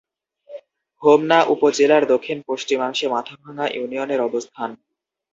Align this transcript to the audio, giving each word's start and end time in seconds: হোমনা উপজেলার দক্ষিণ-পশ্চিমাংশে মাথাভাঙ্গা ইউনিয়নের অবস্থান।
হোমনা 1.03 1.39
উপজেলার 1.53 2.03
দক্ষিণ-পশ্চিমাংশে 2.05 3.05
মাথাভাঙ্গা 3.07 3.65
ইউনিয়নের 3.69 4.19
অবস্থান। 4.21 4.69